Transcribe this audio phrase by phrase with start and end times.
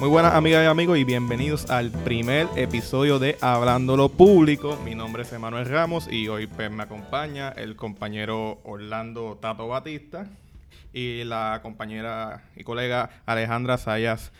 [0.00, 4.78] Muy buenas amigas y amigos y bienvenidos al primer episodio de Hablando lo Público.
[4.82, 10.26] Mi nombre es Emanuel Ramos y hoy pues, me acompaña el compañero Orlando Tato Batista
[10.94, 14.32] y la compañera y colega Alejandra Sayas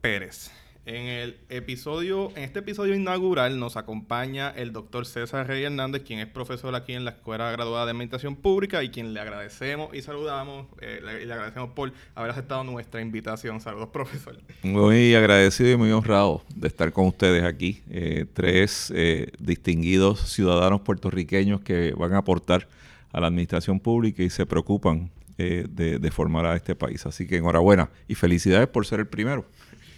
[0.00, 0.52] Pérez.
[0.86, 6.20] En el episodio, en este episodio inaugural nos acompaña el doctor César Rey Hernández, quien
[6.20, 10.00] es profesor aquí en la Escuela Graduada de Administración Pública y quien le agradecemos y
[10.00, 13.60] saludamos, eh, le, agradecemos por haber aceptado nuestra invitación.
[13.60, 14.38] Saludos, profesor.
[14.62, 17.82] Muy agradecido y muy honrado de estar con ustedes aquí.
[17.90, 22.68] Eh, tres eh, distinguidos ciudadanos puertorriqueños que van a aportar
[23.12, 27.06] a la administración pública y se preocupan de, de formar a este país.
[27.06, 29.46] Así que enhorabuena y felicidades por ser el primero.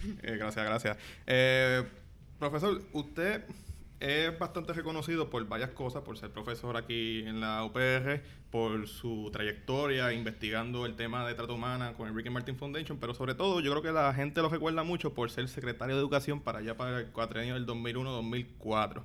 [0.23, 0.97] Eh, gracias, gracias.
[1.27, 1.83] Eh,
[2.39, 3.43] profesor, usted
[3.99, 8.21] es bastante reconocido por varias cosas, por ser profesor aquí en la UPR,
[8.51, 13.13] por su trayectoria investigando el tema de trata humana con el Ricky Martin Foundation, pero
[13.13, 16.41] sobre todo yo creo que la gente lo recuerda mucho por ser secretario de Educación
[16.41, 19.03] para allá para el cuatrienio del 2001-2004.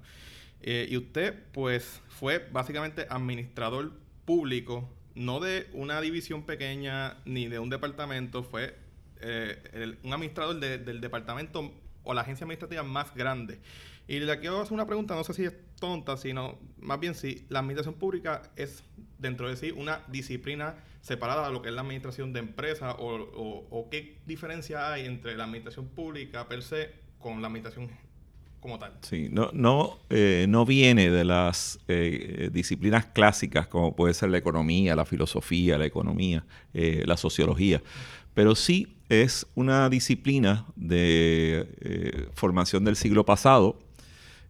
[0.63, 3.93] Eh, y usted, pues, fue básicamente administrador
[4.25, 8.77] público, no de una división pequeña ni de un departamento, fue
[9.21, 11.73] eh, un administrador del departamento
[12.05, 13.61] o la agencia administrativa más grande.
[14.09, 17.45] Y le quiero hacer una pregunta, no sé si es tonta, sino más bien si
[17.51, 18.83] la administración pública es
[19.19, 23.89] dentro de sí una disciplina separada de lo que es la administración de empresas o,
[23.91, 27.91] qué diferencia hay entre la administración pública per se con la administración
[28.61, 28.95] como tal.
[29.03, 34.39] Sí, no, no, eh, no viene de las eh, disciplinas clásicas como puede ser la
[34.39, 37.83] economía, la filosofía, la economía, la sociología,
[38.33, 43.79] pero sí es una disciplina de eh, formación del siglo pasado.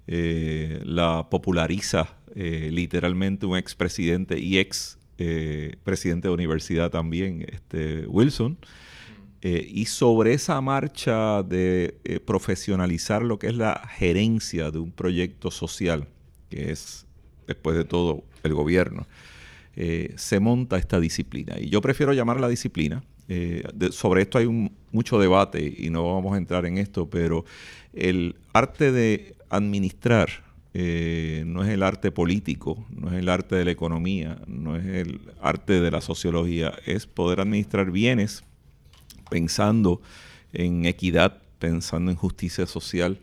[0.06, 4.96] Eh, la populariza eh, literalmente un expresidente y ex
[5.82, 8.56] presidente de universidad también, este, Wilson.
[9.42, 16.06] y sobre esa marcha de profesionalizar lo que es la gerencia de un proyecto social,
[16.50, 17.04] que es
[17.48, 19.08] después de todo el gobierno,
[19.74, 21.56] se monta esta disciplina.
[21.58, 26.38] Y yo prefiero llamarla disciplina eh, sobre esto hay mucho debate y no vamos a
[26.38, 27.44] entrar en esto, pero
[27.92, 30.30] el arte de administrar
[30.74, 34.86] eh, no es el arte político, no es el arte de la economía, no es
[34.86, 38.44] el arte de la sociología, es poder administrar bienes
[39.28, 40.00] pensando
[40.52, 43.18] en equidad, pensando en justicia social,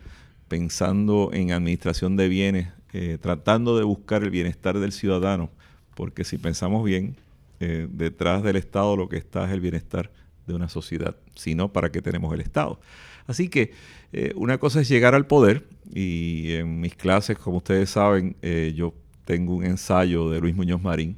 [0.48, 5.50] pensando en administración de bienes, eh, tratando de buscar el bienestar del ciudadano,
[5.96, 7.16] porque si pensamos bien,
[7.60, 10.12] eh, detrás del Estado lo que está es el bienestar
[10.46, 12.80] de una sociedad, sino para qué tenemos el Estado.
[13.28, 13.72] Así que
[14.14, 18.74] eh, una cosa es llegar al poder y en mis clases, como ustedes saben, eh,
[18.76, 18.94] yo
[19.26, 21.18] tengo un ensayo de Luis Muñoz Marín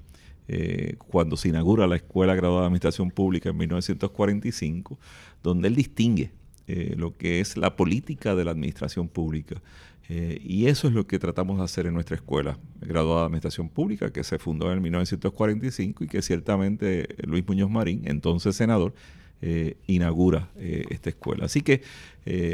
[1.09, 4.97] cuando se inaugura la Escuela Graduada de Administración Pública en 1945,
[5.43, 6.31] donde él distingue
[6.95, 9.61] lo que es la política de la administración pública
[10.09, 13.69] eh, y eso es lo que tratamos de hacer en nuestra escuela, graduada de Administración
[13.69, 18.93] Pública, que se fundó en el 1945 y que ciertamente Luis Muñoz Marín, entonces senador,
[19.41, 21.45] eh, inaugura eh, esta escuela.
[21.45, 21.81] Así que,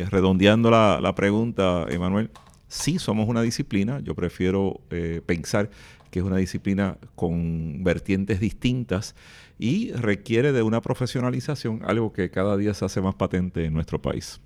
[0.10, 2.30] redondeando la, la, pregunta, Emanuel,
[2.68, 4.82] sí somos una disciplina, yo prefiero
[5.26, 5.70] pensar
[6.12, 9.16] que es una disciplina con vertientes distintas
[9.58, 14.00] y requiere de una profesionalización, algo que cada día se hace más patente en nuestro
[14.00, 14.40] país.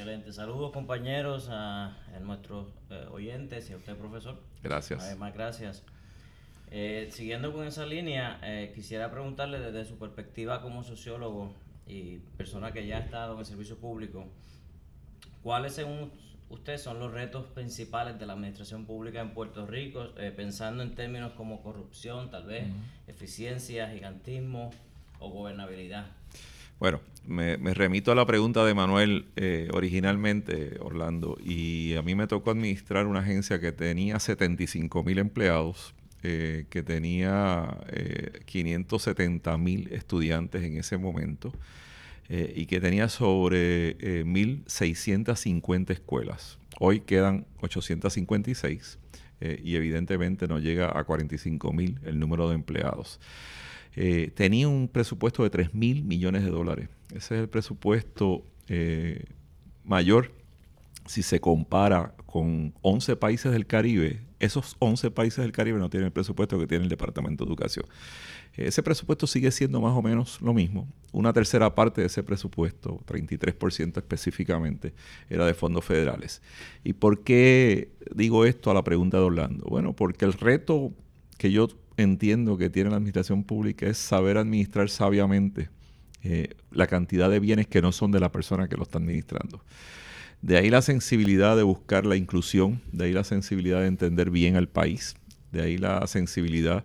[0.00, 0.32] Excelente.
[0.32, 4.40] Saludos compañeros a, nuestros eh, oyentes y a usted profesor.
[4.62, 5.02] Gracias.
[5.02, 5.82] Además, gracias.
[6.70, 11.54] Eh, siguiendo con esa línea, eh, quisiera preguntarle desde su perspectiva como sociólogo
[11.86, 14.26] y persona que ya ha estado en el servicio público,
[15.42, 16.10] ¿cuáles según
[16.48, 21.32] usted son los retos principales de la administración pública en Puerto Rico, pensando en términos
[21.32, 22.64] como corrupción, tal vez,
[23.06, 24.70] eficiencia, gigantismo
[25.18, 26.06] o gobernabilidad?
[26.80, 32.26] Bueno, me, remito a la pregunta de Manuel eh, originalmente, Orlando, y a mí me
[32.26, 37.76] tocó administrar una agencia que tenía 75 mil empleados, eh, que tenía
[38.46, 41.52] 570 eh, mil estudiantes en ese momento
[42.30, 46.58] y que tenía sobre 1.650 escuelas.
[46.78, 49.00] Hoy quedan 856
[49.40, 53.18] y evidentemente no llega a 45 mil el número de empleados.
[53.96, 56.88] Eh, tenía un presupuesto de 3 mil millones de dólares.
[57.08, 59.24] Ese es el presupuesto eh,
[59.84, 60.32] mayor
[61.06, 64.20] si se compara con 11 países del Caribe.
[64.38, 67.84] Esos 11 países del Caribe no tienen el presupuesto que tiene el Departamento de Educación.
[68.54, 70.88] Ese presupuesto sigue siendo más o menos lo mismo.
[71.12, 74.94] Una tercera parte de ese presupuesto, 33% específicamente,
[75.28, 76.42] era de fondos federales.
[76.84, 79.64] ¿Y por qué digo esto a la pregunta de Orlando?
[79.66, 80.92] Bueno, porque el reto
[81.38, 81.68] que yo
[82.02, 85.68] entiendo que tiene la administración pública es saber administrar sabiamente
[86.22, 89.62] eh, la cantidad de bienes que no son de la persona que lo está administrando.
[90.42, 94.56] De ahí la sensibilidad de buscar la inclusión, de ahí la sensibilidad de entender bien
[94.56, 95.14] al país,
[95.52, 96.84] de ahí la sensibilidad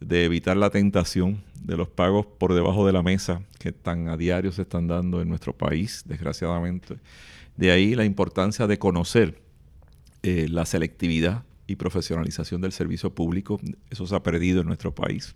[0.00, 4.16] de evitar la tentación de los pagos por debajo de la mesa que tan a
[4.16, 6.96] diario se están dando en nuestro país, desgraciadamente.
[7.56, 9.40] De ahí la importancia de conocer
[10.22, 13.60] eh, la selectividad y profesionalización del servicio público.
[13.90, 15.34] Eso se ha perdido en nuestro país.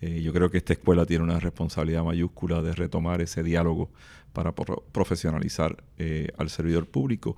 [0.00, 3.90] Eh, yo creo que esta escuela tiene una responsabilidad mayúscula de retomar ese diálogo
[4.32, 7.36] para profesionalizar eh, al servidor público.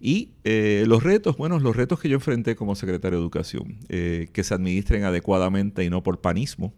[0.00, 4.42] Y eh, los retos, bueno, los retos que yo enfrenté como secretario de Educación, que
[4.42, 6.72] se administren adecuadamente y no por panismo.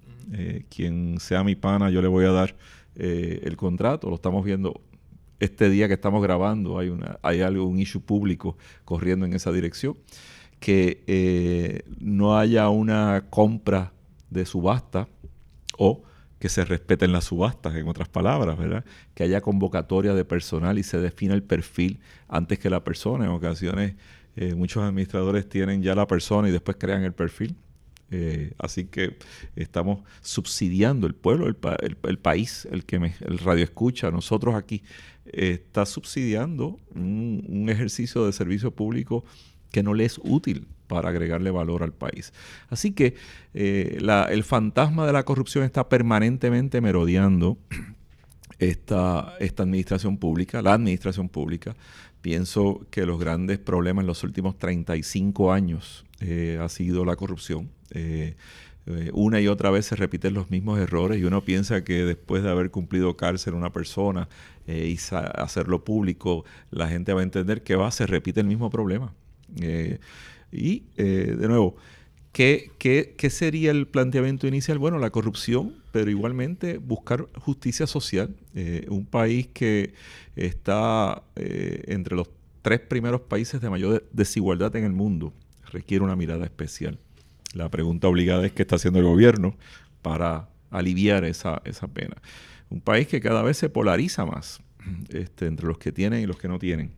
[0.69, 2.57] quien sea mi pana, yo le voy a dar
[2.97, 4.09] el contrato.
[4.11, 4.81] Lo estamos viendo
[5.39, 9.51] este día que estamos grabando, hay, una, hay algo, un issue público corriendo en esa
[9.53, 9.97] dirección.
[10.61, 13.93] Que no haya una compra
[14.29, 15.09] de subasta
[15.77, 16.03] o
[16.41, 18.85] que se respeten las subastas, en otras palabras, ¿verdad?
[19.15, 23.27] Que haya convocatoria de personal y se defina el perfil antes que la persona.
[23.27, 23.95] En ocasiones
[24.37, 27.57] eh, muchos administradores tienen ya la persona y después crean el perfil.
[28.11, 29.19] Eh, así que
[29.55, 34.83] estamos subsidiando el pueblo, el, país, el que me, el radio escucha, nosotros aquí,
[35.27, 39.25] está subsidiando un ejercicio de servicio público
[39.71, 42.33] que no le es útil para agregarle valor al país.
[42.69, 43.15] Así que
[43.55, 43.99] eh,
[44.31, 47.59] el fantasma de la corrupción está permanentemente merodeando
[48.59, 51.77] esta, esta administración pública, la administración pública.
[52.23, 57.71] Pienso que los grandes problemas en los últimos 35 años eh, ha sido la corrupción.
[57.93, 58.35] Eh,
[59.13, 62.51] una y otra vez se repiten los mismos errores y uno piensa que después de
[62.51, 64.29] haber cumplido cárcel una persona
[64.67, 69.13] y hacerlo público, la gente va a entender que va, se repite el mismo problema.
[70.53, 71.77] Y, eh, de nuevo,
[72.33, 72.71] ¿qué,
[73.31, 74.79] sería el planteamiento inicial?
[74.79, 78.35] Bueno, la corrupción, pero igualmente buscar justicia social.
[78.55, 79.95] Eh, un país que
[80.37, 82.31] está eh, entre los
[82.63, 85.33] tres primeros países de mayor desigualdad en el mundo
[85.71, 86.99] requiere una mirada especial.
[87.55, 89.57] La pregunta obligada es qué está haciendo el gobierno
[90.03, 92.17] para aliviar esa, esa pena.
[92.69, 94.61] Un país que cada vez se polariza más
[95.09, 96.93] este, entre los que tienen y los que no tienen.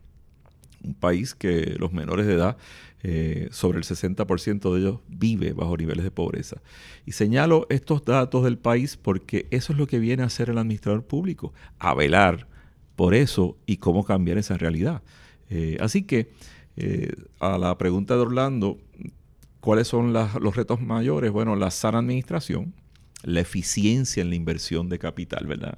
[0.83, 2.57] Un país que los menores de edad
[3.05, 6.61] eh, sobre el 60% de ellos vive bajo niveles de pobreza.
[7.05, 10.57] Y señalo estos datos del país porque eso es lo que viene a hacer el
[10.57, 12.47] administrador público, a velar
[12.95, 15.01] por eso y cómo cambiar esa realidad.
[15.49, 16.31] Eh, así que
[16.77, 18.77] eh, a la pregunta de Orlando,
[19.59, 21.29] ¿cuáles son los retos mayores?
[21.29, 22.73] Bueno, la sana administración,
[23.23, 25.77] la eficiencia en la inversión de capital, ¿verdad?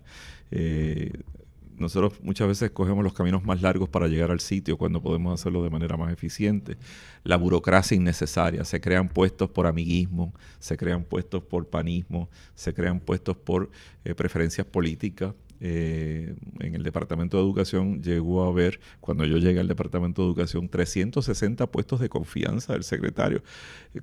[1.77, 5.63] Nosotros muchas veces cogemos los caminos más largos para llegar al sitio cuando podemos hacerlo
[5.63, 6.77] de manera más eficiente.
[7.23, 12.99] La burocracia innecesaria, se crean puestos por amiguismo, se crean puestos por panismo, se crean
[12.99, 13.69] puestos por
[14.03, 15.33] eh, preferencias políticas.
[15.61, 20.27] Eh, en el Departamento de Educación llegó a haber, cuando yo llegué al Departamento de
[20.27, 23.41] Educación, 360 puestos de confianza del secretario.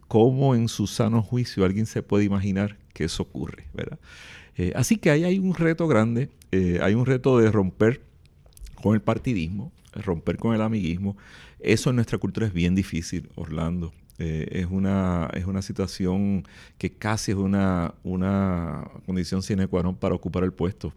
[0.08, 3.69] ¿Cómo en su sano juicio alguien se puede imaginar que eso ocurre?
[3.74, 3.98] ¿verdad?
[4.56, 8.02] Eh, así que ahí hay un reto grande, eh, hay un reto de romper
[8.82, 11.16] con el partidismo, romper con el amiguismo.
[11.60, 13.93] Eso en nuestra cultura es bien difícil, Orlando.
[14.19, 16.44] Eh, es, una, es una situación
[16.79, 20.93] que casi es una, una condición sine qua non para ocupar el puesto.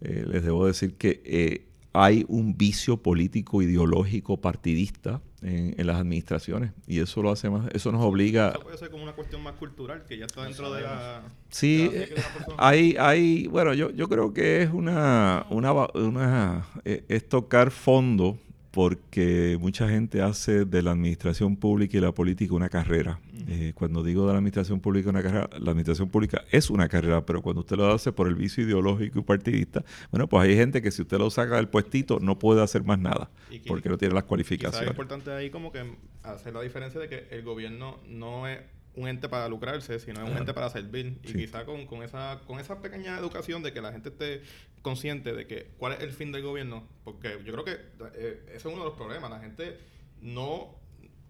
[0.00, 7.22] les debo decir que hay un vicio político, ideológico, partidista en, las administraciones y eso
[7.22, 8.50] lo hace más, eso nos obliga...
[8.50, 11.22] Eso puede ser como una cuestión más cultural que ya está dentro de la...
[11.50, 11.88] Sí,
[12.58, 18.38] hay, hay, bueno, yo, yo creo que es una, una, una eh, es tocar fondo
[18.74, 23.20] porque mucha gente hace de la administración pública y la política una carrera.
[23.46, 27.24] Eh, cuando digo de la administración pública una carrera, la administración pública es una carrera,
[27.24, 30.82] pero cuando usted lo hace por el vicio ideológico y partidista, bueno, pues hay gente
[30.82, 33.30] que si usted lo saca del puestito no puede hacer más nada,
[33.68, 34.88] porque no tiene las cualificaciones.
[34.88, 38.58] Es importante ahí como que hacer la diferencia de que el gobierno no es
[38.96, 41.18] un ente para lucrarse, sino es un ente para servir.
[41.24, 44.42] Y quizá con, con, esa, con esa pequeña educación de que la gente esté
[44.82, 47.72] consciente de que cuál es el fin del gobierno, porque yo creo que
[48.14, 49.30] eh, ese es uno de los problemas.
[49.30, 49.78] La gente
[50.20, 50.78] no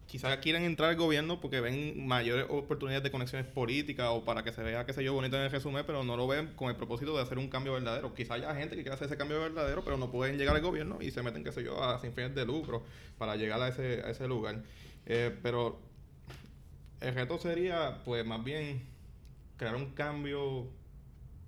[0.06, 4.52] quizás quieren entrar al gobierno porque ven mayores oportunidades de conexiones políticas o para que
[4.52, 6.76] se vea, qué sé yo, bonito en el resumen, pero no lo ven con el
[6.76, 8.14] propósito de hacer un cambio verdadero.
[8.14, 10.98] Quizás haya gente que quiera hacer ese cambio verdadero, pero no pueden llegar al gobierno
[11.00, 12.82] y se meten, qué sé yo, a sin fines de lucro
[13.18, 14.62] para llegar a ese, a ese lugar.
[15.06, 15.80] Eh, pero
[17.04, 18.82] el reto sería, pues, más bien
[19.56, 20.68] crear un cambio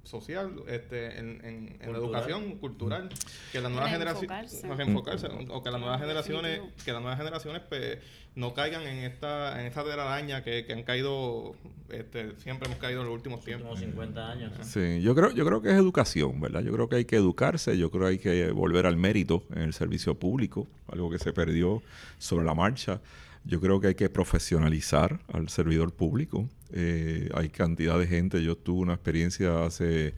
[0.07, 3.09] social, este, en, en, en la educación cultural,
[3.51, 7.99] que las nuevas generaciones enfocarse o que las nuevas generaciones, que las nuevas generaciones pues,
[8.37, 11.57] no caigan en esta, en esta telaraña que, que han caído,
[11.89, 13.73] este, siempre hemos caído en los últimos tiempos.
[13.73, 14.53] Últimos 50 años.
[14.63, 16.61] Sí, yo creo, yo creo que es educación, ¿verdad?
[16.61, 19.63] Yo creo que hay que educarse, yo creo que hay que volver al mérito en
[19.63, 21.83] el servicio público, algo que se perdió
[22.19, 23.01] sobre la marcha.
[23.47, 26.49] Yo creo que hay que profesionalizar al servidor público.
[26.73, 28.43] Eh, hay cantidad de gente.
[28.43, 30.15] Yo tuve una experiencia hace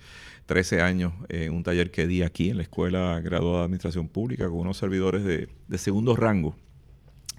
[0.46, 4.46] 13 años en un taller que di aquí en la Escuela Graduada de Administración Pública
[4.46, 6.56] con unos servidores de, segundo rango,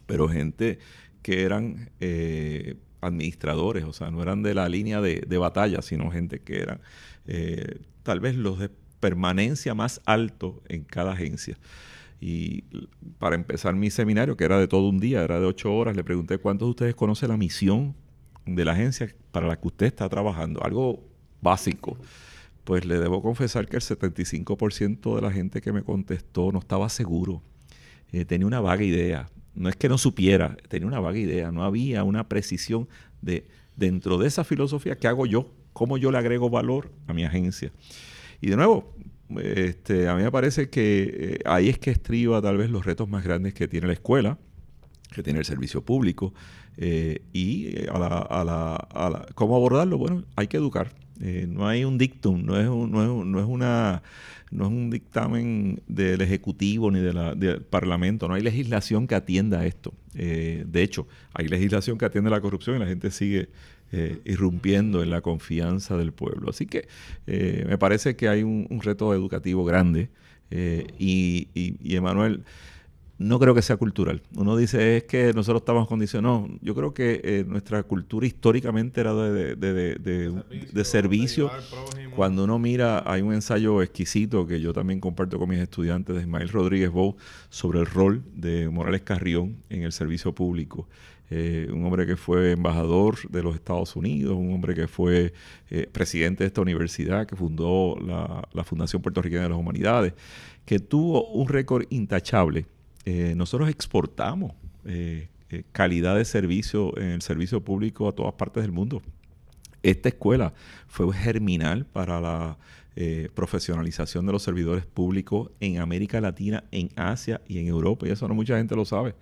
[0.05, 0.77] pero gente
[1.23, 6.39] que eran eh, administradores, o sea, no eran de la línea de, batalla, sino gente
[6.41, 6.81] que eran
[7.25, 8.69] eh, tal vez los de
[8.99, 11.57] permanencia más alto en cada agencia.
[12.21, 12.63] Y
[13.17, 16.03] para empezar mi seminario, que era de todo un día, era de ocho horas, le
[16.03, 17.95] pregunté cuántos de ustedes conocen la misión
[18.45, 21.03] de la agencia para la que usted está trabajando, algo
[21.41, 21.97] básico.
[22.63, 26.89] Pues le debo confesar que el 75% de la gente que me contestó no estaba
[26.89, 27.41] seguro,
[28.11, 29.29] eh, tenía una vaga idea.
[29.55, 32.87] No es que no supiera, tenía una vaga idea, no había una precisión
[33.21, 35.51] de dentro de esa filosofía, ¿qué hago yo?
[35.73, 37.71] ¿Cómo yo le agrego valor a mi agencia?
[38.41, 38.93] Y de nuevo,
[39.37, 43.07] este, a mí me parece que eh, ahí es que estriba tal vez los retos
[43.07, 44.37] más grandes que tiene la escuela,
[45.13, 46.33] que tiene el servicio público,
[46.77, 49.97] eh, y eh, a la, a la, a la, cómo abordarlo.
[49.97, 50.91] Bueno, hay que educar.
[51.19, 54.01] no hay un dictum, no es, no, es, no, es una,
[54.51, 59.15] no es un dictamen del Ejecutivo ni de la, del Parlamento, no hay legislación que
[59.15, 59.93] atienda a esto.
[60.13, 63.49] de hecho, hay legislación que atiende la corrupción y la gente sigue
[63.91, 66.51] eh, irrumpiendo en la confianza del pueblo.
[66.51, 66.87] Así que
[67.25, 70.09] eh, me parece que hay un, reto educativo grande
[70.51, 72.43] eh, y, y, Emanuel,
[73.17, 74.21] no creo que sea cultural.
[74.35, 76.49] Uno dice es que nosotros estamos condicionados.
[76.61, 81.49] Yo creo que nuestra cultura históricamente era de, de, servicio.
[82.19, 86.23] Cuando uno mira, hay un ensayo exquisito que yo también comparto con mis estudiantes de
[86.23, 87.15] Ismael Rodríguez Bou
[87.49, 90.89] sobre el rol de Morales Carrión en el servicio público.
[91.29, 95.31] Eh, un hombre que fue embajador de los Estados Unidos, un hombre que fue
[95.69, 100.11] eh, presidente de esta universidad, que fundó la, Fundación Puertorriqueña de las Humanidades,
[100.65, 102.65] que tuvo un récord intachable.
[103.05, 104.51] Eh, nosotros exportamos
[105.71, 109.01] calidad de servicio en el servicio público a todas partes del mundo.
[109.83, 110.53] Esta escuela
[110.87, 112.57] fue germinal para la
[113.33, 118.27] profesionalización de los servidores públicos en América Latina, en Asia y en Europa, y eso
[118.27, 119.15] no mucha gente lo sabe.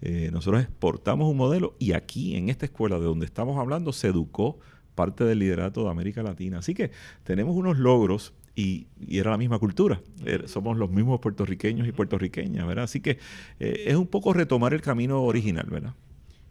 [0.00, 4.08] Eh, nosotros exportamos un modelo y aquí, en esta escuela de donde estamos hablando, se
[4.08, 4.58] educó
[4.94, 6.58] parte del liderato de América Latina.
[6.58, 6.90] Así que
[7.24, 10.00] tenemos unos logros y, era la misma cultura.
[10.24, 12.84] Er, somos los mismos puertorriqueños y puertorriqueñas, ¿verdad?
[12.84, 13.18] Así que
[13.60, 15.94] eh, es un poco retomar el camino original, ¿verdad?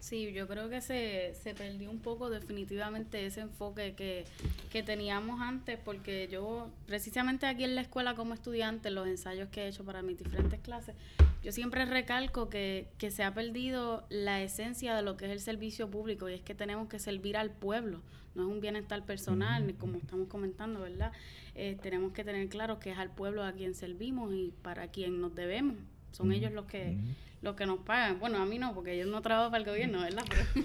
[0.07, 4.23] Sí, yo creo que se, se perdió un poco definitivamente ese enfoque que,
[4.71, 9.63] que teníamos antes, porque yo precisamente aquí en la escuela como estudiante, los ensayos que
[9.63, 10.95] he hecho para mis diferentes clases,
[11.43, 15.41] yo siempre recalco que, que se ha perdido la esencia de lo que es el
[15.41, 17.99] servicio público y es que tenemos que servir al pueblo,
[18.33, 21.11] no es un bienestar personal, como estamos comentando, ¿verdad?
[21.53, 25.19] Eh, tenemos que tener claro que es al pueblo a quien servimos y para quien
[25.19, 25.75] nos debemos.
[26.11, 26.97] Son ellos los que
[27.41, 28.19] los que nos pagan.
[28.19, 30.23] Bueno, a mí no, porque yo no trabajo para el gobierno, ¿verdad?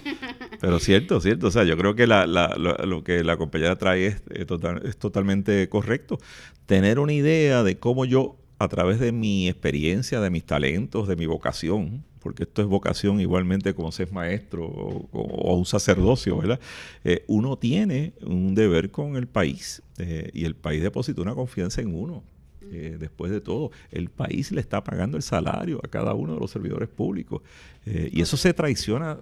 [0.60, 1.48] Pero, cierto, cierto.
[1.48, 5.68] O sea, yo creo que la, la, lo, que la compañera trae es, es totalmente
[5.68, 6.18] correcto.
[6.66, 11.16] Tener una idea de cómo yo, a través de mi experiencia, de mis talentos, de
[11.16, 16.60] mi vocación, porque esto es vocación igualmente como ser maestro o, un sacerdocio, ¿verdad?
[17.04, 21.80] Eh, uno tiene un deber con el país eh, y el país deposita una confianza
[21.80, 22.22] en uno.
[22.70, 26.40] Eh, después de todo, el país le está pagando el salario a cada uno de
[26.40, 27.42] los servidores públicos.
[27.86, 29.18] Eh, y eso se traiciona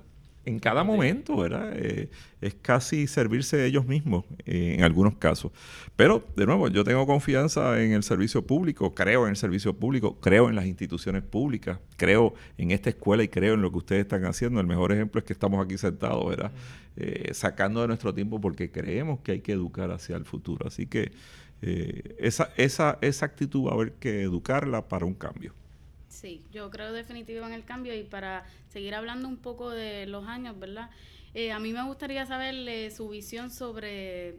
[0.47, 1.73] en cada momento, ¿verdad?
[1.77, 2.09] Eh,
[2.41, 5.53] es casi servirse ellos mismos en algunos casos.
[5.97, 10.19] Pero, de nuevo, yo tengo confianza en el servicio público, creo en el servicio público,
[10.21, 14.03] creo en las instituciones públicas, creo en esta escuela y creo en lo que ustedes
[14.03, 14.61] están haciendo.
[14.61, 16.53] El mejor ejemplo es que estamos aquí sentados, ¿verdad?
[17.33, 20.67] sacando de nuestro tiempo porque creemos que hay que educar hacia el futuro.
[20.67, 21.13] Así que
[21.63, 25.55] eh, esa, esa, esa actitud va a haber que educarla para un cambio.
[26.09, 30.27] Sí, yo creo definitivo en el cambio y para seguir hablando un poco de los
[30.27, 30.91] años, ¿verdad?
[31.35, 34.37] Eh, a mí me gustaría saber su visión sobre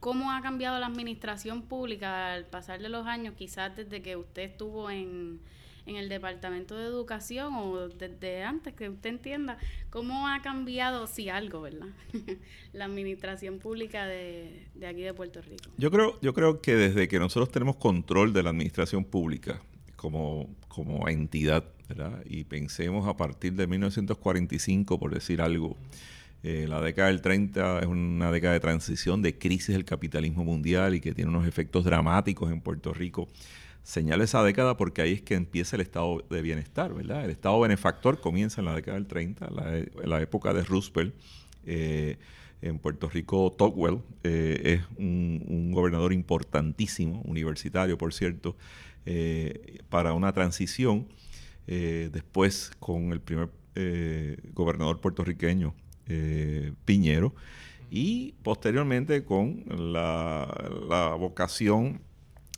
[0.00, 4.42] cómo ha cambiado la administración pública al pasar de los años, quizás desde que usted
[4.42, 5.40] estuvo en,
[5.86, 9.58] en el Departamento de Educación o desde antes, que usted entienda
[9.90, 11.88] cómo ha cambiado, si algo, ¿verdad?
[12.72, 15.70] la administración pública de, de, aquí de Puerto Rico.
[15.76, 19.60] Yo creo, yo creo que desde que nosotros tenemos control de la administración pública
[19.96, 22.22] como, como entidad, ¿verdad?
[22.26, 25.76] Y pensemos a partir de 1945, por decir algo,
[26.46, 30.94] Eh, la década del 30 es una década de transición, de crisis del capitalismo mundial
[30.94, 33.28] y que tiene unos efectos dramáticos en Puerto Rico.
[33.84, 37.24] Señalo esa década porque ahí es que empieza el estado de bienestar, ¿verdad?
[37.24, 41.14] El estado benefactor comienza en la década del 30, la, la época de Roosevelt.
[41.66, 42.18] Eh,
[42.62, 48.56] en Puerto Rico, Tocqueville eh, es un, gobernador importantísimo, universitario, por cierto,
[49.90, 51.06] para una transición.
[51.66, 53.50] después, con el primer
[54.54, 55.74] gobernador puertorriqueño,
[56.06, 57.34] eh, Piñero,
[57.90, 62.00] y posteriormente con la, vocación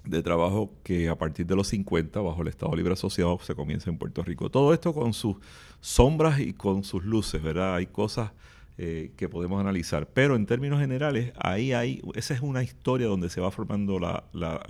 [0.06, 3.90] de trabajo que a partir de los 50, bajo el Estado Libre Asociado, se comienza
[3.90, 4.50] en Puerto Rico.
[4.50, 5.36] Todo esto con sus
[5.80, 7.76] sombras y con sus luces, ¿verdad?
[7.76, 8.32] Hay cosas
[8.78, 13.30] eh, que podemos analizar, pero en términos generales, ahí hay, esa es una historia donde
[13.30, 14.60] se va formando la, la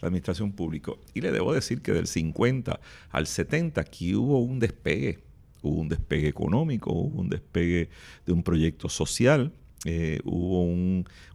[0.00, 0.92] administración pública.
[1.14, 5.22] Y le debo decir que del 50 al 70 aquí hubo un despegue
[5.64, 7.88] hubo un despegue económico, hubo un despegue
[8.26, 9.52] de un proyecto social,
[9.84, 10.62] eh, hubo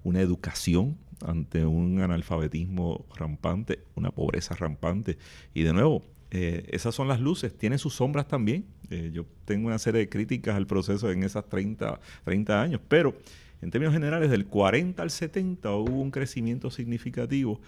[0.03, 5.17] una educación ante un analfabetismo rampante, una pobreza rampante.
[5.53, 8.65] Y de nuevo, eh, esas son las luces, tienen sus sombras también.
[8.89, 13.15] Eh, yo tengo una serie de críticas al proceso en esas 30, 30 años, pero
[13.61, 17.59] en términos generales, del 40 al 70 hubo un crecimiento significativo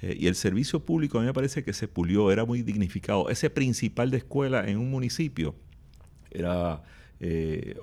[0.00, 3.30] y el servicio público a mí me parece que se pulió, era muy dignificado.
[3.30, 5.56] Ese principal de escuela en un municipio
[6.30, 6.82] era,
[7.20, 7.76] eh,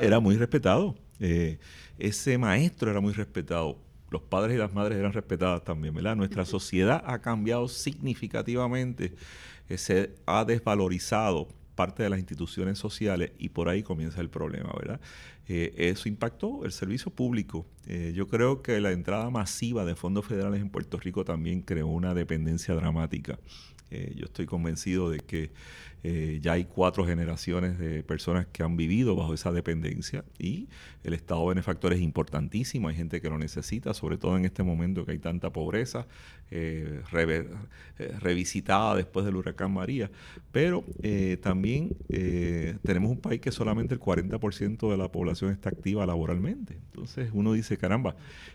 [0.00, 0.94] era, muy respetado.
[1.20, 1.58] Eh,
[1.98, 3.78] ese maestro era muy respetado.
[4.14, 6.14] Los padres y las madres eran respetadas también, ¿verdad?
[6.14, 9.12] Nuestra sociedad ha cambiado significativamente,
[9.68, 14.72] eh, se ha desvalorizado parte de las instituciones sociales y por ahí comienza el problema,
[14.78, 15.00] ¿verdad?
[15.46, 17.66] eso impactó el servicio público.
[18.14, 22.14] yo creo que la entrada masiva de fondos federales en Puerto Rico también creó una
[22.14, 23.38] dependencia dramática.
[23.90, 25.50] yo estoy convencido de que
[26.06, 30.68] eh, ya hay cuatro generaciones de personas que han vivido bajo esa dependencia y
[31.02, 32.88] el Estado benefactor es importantísimo.
[32.88, 36.06] Hay gente que lo necesita, sobre todo en este momento que hay tanta pobreza,
[36.50, 40.10] eh, eh, revisitada después del huracán María.
[40.52, 40.84] Pero
[41.40, 41.96] también
[42.82, 46.74] tenemos un país que solamente el 40% de la población está activa laboralmente.
[46.74, 48.14] Entonces uno dice, caramba,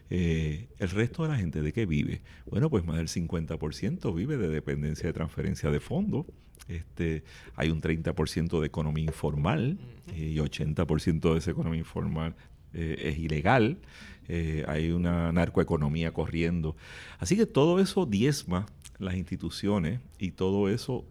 [0.09, 2.21] el resto de la gente de qué vive?
[2.45, 6.27] Bueno, pues más del 50% vive de dependencia de transferencia de fondos.
[6.69, 7.23] Este,
[7.55, 9.77] hay un 30% de economía informal
[10.15, 12.35] eh, y 80% de esa economía informal
[12.73, 13.79] eh, es ilegal.
[14.27, 16.75] Eh, hay una narcoeconomía corriendo.
[17.17, 18.65] Así que todo eso diezma
[18.97, 21.05] las instituciones y todo eso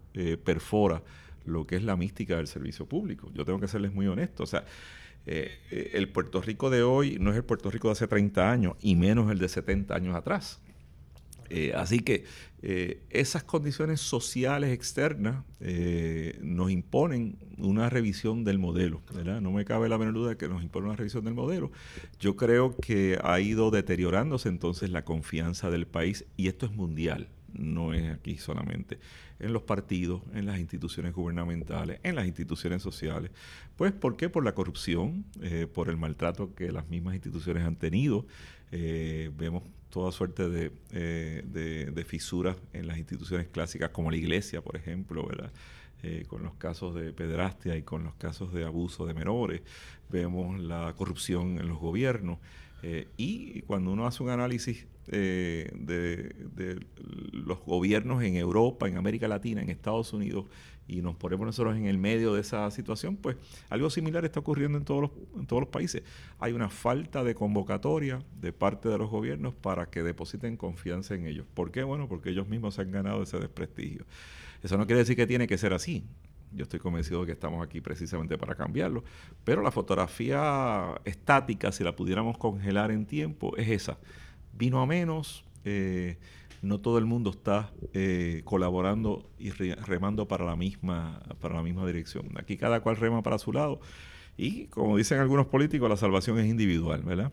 [0.45, 1.03] perfora
[1.47, 3.31] lo que es la mística del servicio público.
[3.35, 4.43] Yo tengo que serles muy honesto.
[4.43, 4.64] O sea,
[5.27, 8.95] el Puerto Rico de hoy no es el Puerto Rico de hace 30 años y
[8.97, 10.61] menos el de 70 años atrás.
[11.51, 12.25] Eh, así que
[12.63, 19.03] eh, esas condiciones sociales externas eh, nos imponen una revisión del modelo.
[19.41, 21.71] No me cabe la menor duda de que nos impone una revisión del modelo.
[22.19, 27.29] Yo creo que ha ido deteriorándose entonces la confianza del país y esto es mundial,
[27.53, 28.99] no es aquí solamente,
[29.39, 33.31] en los partidos, en las instituciones gubernamentales, en las instituciones sociales.
[33.77, 34.29] Pues, ¿por qué?
[34.29, 35.25] Por la corrupción,
[35.73, 38.27] por el maltrato que las mismas instituciones han tenido.
[38.71, 45.27] vemos toda suerte eh, de, fisuras en las instituciones clásicas como la iglesia, por ejemplo,
[45.27, 45.51] ¿verdad?
[46.03, 49.62] Eh, con los casos de pedrastia y con los casos de abuso de menores,
[50.09, 52.38] vemos la corrupción en los gobiernos.
[52.83, 56.81] Eh, y cuando uno hace un análisis de, de,
[57.33, 60.47] los gobiernos en Europa, en América Latina, en Estados Unidos
[60.88, 63.37] y nos ponemos nosotros en el medio de esa situación, pues
[63.68, 66.03] algo similar está ocurriendo en todos los, en todos los países.
[66.38, 71.27] Hay una falta de convocatoria de parte de los gobiernos para que depositen confianza en
[71.27, 71.47] ellos.
[71.53, 71.83] ¿Por qué?
[71.83, 74.07] Bueno, porque ellos mismos se han ganado ese desprestigio.
[74.62, 76.05] Eso no quiere decir que tiene que ser así.
[76.53, 79.05] Yo estoy convencido de que estamos aquí precisamente para cambiarlo.
[79.44, 83.99] Pero la fotografía estática, si la pudiéramos congelar en tiempo, es esa.
[84.59, 85.44] Vino a menos.
[85.64, 86.18] Eh,
[86.61, 91.87] no todo el mundo está eh, colaborando y remando para la misma para la misma
[91.87, 92.27] dirección.
[92.37, 93.81] Aquí cada cual rema para su lado
[94.38, 97.33] y como dicen algunos políticos, la salvación es individual, ¿verdad?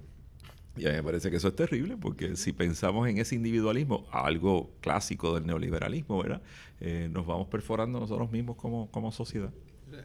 [0.75, 4.07] Y a mí me parece que eso es terrible, porque si pensamos en ese individualismo,
[4.11, 6.41] algo clásico del neoliberalismo, ¿verdad?
[6.81, 9.53] Eh, nos vamos perforando nosotros mismos como, como sociedad.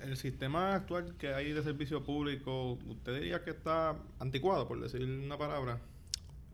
[0.03, 5.03] El sistema actual que hay de servicio público, ¿usted diría que está anticuado, por decir
[5.03, 5.81] una palabra?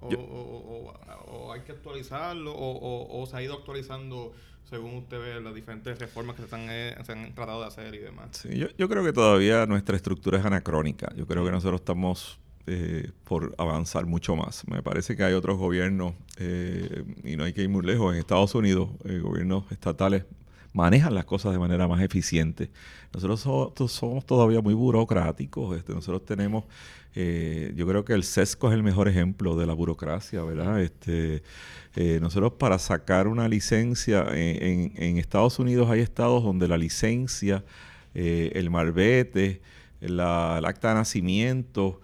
[0.01, 4.33] O, hay que actualizarlo o, se ha ido actualizando
[4.65, 7.95] según usted ve las diferentes reformas que se, están, eh, se han tratado de hacer
[7.95, 8.31] y demás.
[8.33, 11.13] Sí, yo, yo creo que todavía nuestra estructura es anacrónica.
[11.15, 14.67] Yo creo que nosotros estamos eh, por avanzar mucho más.
[14.67, 18.19] Me parece que hay otros gobiernos, eh, y no hay que ir muy lejos, en
[18.19, 18.91] Estados Unidos,
[19.23, 20.25] gobiernos estatales
[20.77, 22.71] manejan las cosas de manera más eficiente.
[23.15, 23.41] Nosotros
[23.91, 26.65] somos, todavía muy burocráticos, este, nosotros tenemos,
[27.15, 30.83] eh, yo creo que el SESCO es el mejor ejemplo de la burocracia, ¿verdad?
[30.83, 31.43] Este,
[31.97, 37.65] eh, nosotros para sacar una licencia, en, Estados Unidos hay estados donde la licencia,
[38.15, 39.63] eh, el marbete,
[40.01, 42.03] la, el acta de nacimiento,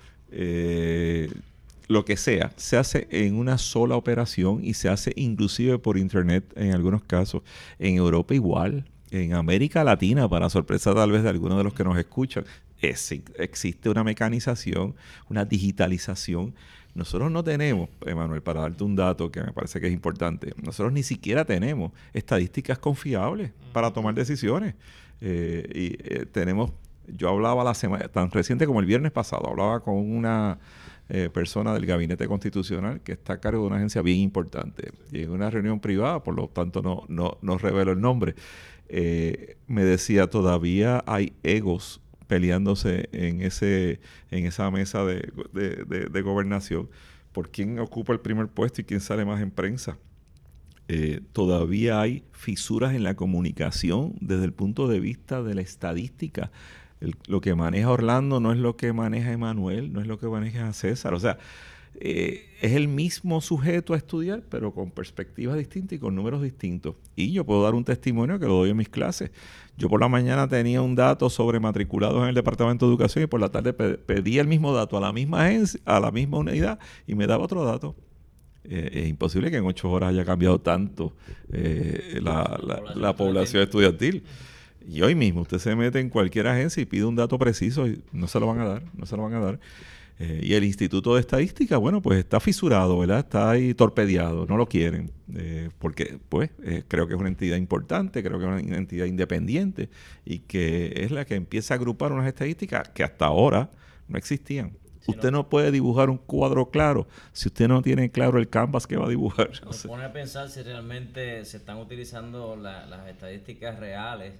[1.88, 6.44] lo que sea, se hace en una sola operación y se hace inclusive por internet
[6.56, 7.42] en algunos casos.
[7.78, 11.84] En Europa igual, en América Latina, para sorpresa tal vez de algunos de los que
[11.84, 12.44] nos escuchan,
[12.80, 14.94] existe una mecanización,
[15.28, 16.54] una digitalización.
[16.94, 20.92] Nosotros no tenemos, Emanuel, para darte un dato que me parece que es importante, nosotros
[20.92, 24.74] ni siquiera tenemos estadísticas confiables para tomar decisiones.
[25.20, 26.72] Eh, y eh, tenemos,
[27.06, 30.58] yo hablaba la semana, tan reciente como el viernes pasado, hablaba con una
[31.14, 34.92] eh, persona del gabinete constitucional que está a cargo de una agencia bien importante.
[35.12, 38.34] Y en una reunión privada, por lo tanto no, no, no revelo el nombre,
[38.88, 46.88] eh, me decía, todavía hay egos peleándose en, ese, en esa mesa de, de, gobernación
[47.32, 49.98] por quién ocupa el primer puesto y quién sale más en prensa.
[50.88, 56.50] Eh, todavía hay fisuras en la comunicación desde el punto de vista de la estadística
[57.26, 60.72] lo que maneja Orlando no es lo que maneja Emanuel, no es lo que maneja
[60.72, 61.14] César.
[61.14, 61.38] O sea,
[61.96, 66.94] eh, es el mismo sujeto a estudiar, pero con perspectivas distintas y con números distintos.
[67.16, 69.30] Y yo puedo dar un testimonio que lo doy en mis clases.
[69.76, 73.26] Yo por la mañana tenía un dato sobre matriculados en el Departamento de Educación y
[73.26, 76.78] por la tarde pedía el mismo dato a la misma agencia, a la misma unidad
[77.06, 77.94] y me daba otro dato.
[78.64, 81.14] Eh, es imposible que en ocho horas haya cambiado tanto
[81.52, 84.24] eh, la población estudiantil.
[84.88, 88.02] Y hoy mismo usted se mete en cualquier agencia y pide un dato preciso y
[88.12, 89.60] no se lo van a dar, no se lo van a dar.
[90.18, 93.20] Eh, y el Instituto de Estadística, bueno, pues está fisurado, ¿verdad?
[93.20, 97.56] Está ahí torpedeado, no lo quieren, eh, porque pues eh, creo que es una entidad
[97.56, 99.88] importante, creo que es una entidad independiente
[100.24, 103.70] y que es la que empieza a agrupar unas estadísticas que hasta ahora
[104.06, 104.76] no existían.
[105.08, 108.96] usted no, puede dibujar un cuadro claro si usted no tiene claro el canvas que
[108.96, 109.50] va a dibujar.
[109.72, 114.34] Se pone a pensar si realmente se están utilizando las estadísticas reales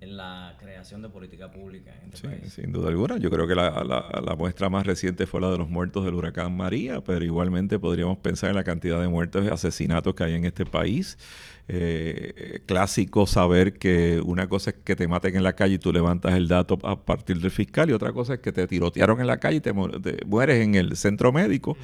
[0.00, 2.52] en la creación de política pública en este país.
[2.52, 3.18] Sin duda alguna.
[3.18, 6.56] Yo creo que la, la, muestra más reciente fue la de los muertos del huracán
[6.56, 10.44] María, pero igualmente podríamos pensar en la cantidad de muertos y asesinatos que hay en
[10.44, 11.18] este país.
[11.70, 15.92] Eh, clásico saber que una cosa es que te maten en la calle y tú
[15.92, 19.26] levantas el dato a partir del fiscal y otra cosa es que te tirotearon en
[19.26, 21.76] la calle y te, mueres en el centro médico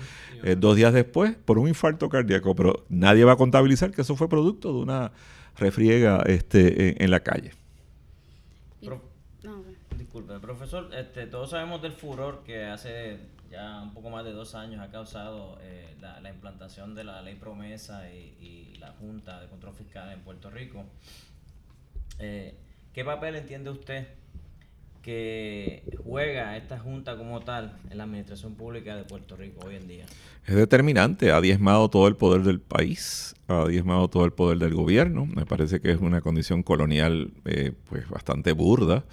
[0.42, 4.16] eh, dos días después por un infarto cardíaco, pero nadie va a contabilizar que eso
[4.16, 5.12] fue producto de una
[5.56, 7.50] refriega este, en la calle.
[9.98, 13.18] Disculpe, profesor, este, todos sabemos del furor que hace
[13.50, 17.34] ya un poco más de dos años ha causado eh, la, implantación de la ley
[17.34, 20.84] promesa y, la Junta de Control Fiscal en Puerto Rico.
[22.18, 22.54] Eh,
[22.92, 24.08] ¿Qué papel entiende usted
[25.04, 29.86] que juega esta Junta como tal en la administración pública de Puerto Rico hoy en
[29.86, 30.06] día?
[30.46, 34.74] Es determinante, ha diezmado todo el poder del país, ha diezmado todo el poder del
[34.74, 39.04] gobierno, me parece que es una condición colonial eh, pues bastante burda.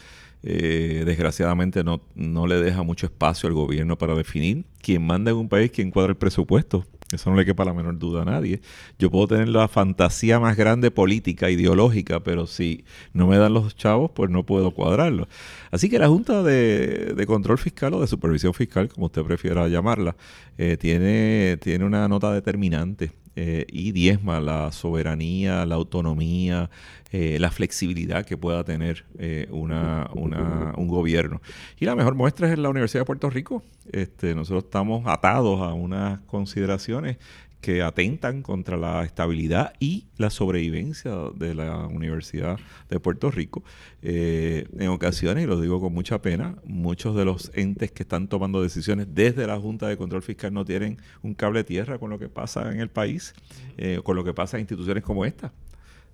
[0.43, 5.37] Eh, desgraciadamente no, no le deja mucho espacio al gobierno para definir quién manda en
[5.37, 6.85] un país, quién cuadra el presupuesto.
[7.13, 8.61] Eso no le quepa la menor duda a nadie.
[8.99, 13.75] Yo puedo tener la fantasía más grande política, ideológica, pero si no me dan los
[13.75, 15.27] chavos, pues no puedo cuadrarlo.
[15.71, 20.15] Así que la Junta de, Control Fiscal o de Supervisión Fiscal, como usted prefiera llamarla,
[20.57, 26.69] eh, tiene, tiene una nota determinante eh, y diezma la soberanía, la autonomía,
[27.11, 31.41] eh, la flexibilidad que pueda tener eh, una, un gobierno.
[31.79, 33.63] Y la mejor muestra es la Universidad de Puerto Rico.
[33.91, 37.17] Este, nosotros estamos atados a unas consideraciones
[37.61, 43.63] que atentan contra la estabilidad y la sobrevivencia de la Universidad de Puerto Rico.
[44.01, 48.27] Eh, en ocasiones, y lo digo con mucha pena, muchos de los entes que están
[48.27, 52.17] tomando decisiones desde la Junta de Control Fiscal no tienen un cable tierra con lo
[52.17, 53.33] que pasa en el país,
[53.77, 55.53] eh, con lo que pasa en instituciones como esta.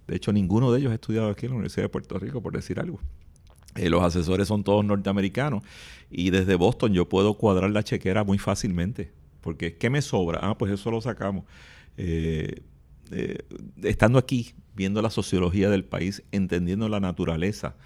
[0.05, 2.53] De hecho, ninguno de ellos ha estudiado aquí en la Universidad de Puerto Rico, por
[2.53, 2.99] decir algo.
[3.75, 5.63] Eh, los asesores son todos norteamericanos
[6.09, 9.11] y desde Boston yo puedo cuadrar la chequera muy fácilmente
[9.47, 10.41] porque ¿qué me sobra?
[10.43, 11.45] Ah, pues eso lo sacamos.
[11.95, 12.63] Eh,
[13.11, 13.37] eh,
[13.81, 17.77] estando aquí, viendo la sociología del país, entendiendo la naturaleza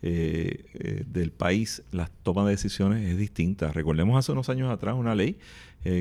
[0.00, 3.70] eh, del país, la toma de decisiones es distinta.
[3.70, 5.36] Recordemos hace unos años atrás una ley